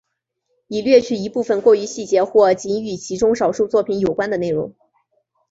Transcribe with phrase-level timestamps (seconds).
[0.67, 4.73] 已略去一部分过于细节或仅与其中少数作品有关的内容。